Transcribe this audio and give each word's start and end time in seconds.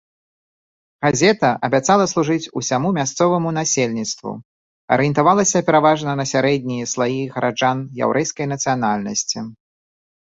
Газета 1.05 1.49
абяцала 1.67 2.05
служыць 2.13 2.51
усяму 2.61 2.89
мясцоваму 2.99 3.49
насельніцтву, 3.57 4.31
арыентавалася 4.95 5.61
пераважна 5.67 6.11
на 6.21 6.25
сярэднія 6.33 6.89
слаі 6.93 7.21
гараджан 7.35 7.85
яўрэйскай 8.07 8.45
нацыянальнасці. 8.55 9.45